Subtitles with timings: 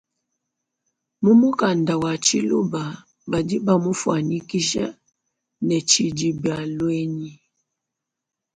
[1.23, 2.83] Mu mukanda wa tshiluba
[3.31, 4.83] badi bamufuanyikishe
[5.67, 7.31] ne tshidibialuenyi.